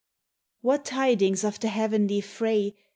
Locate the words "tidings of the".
0.83-1.67